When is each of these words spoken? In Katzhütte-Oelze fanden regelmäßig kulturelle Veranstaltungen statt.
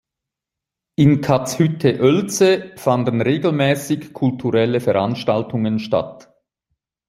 In 0.95 1.21
Katzhütte-Oelze 1.21 2.71
fanden 2.75 3.21
regelmäßig 3.21 4.13
kulturelle 4.13 4.79
Veranstaltungen 4.81 5.77
statt. 5.77 6.27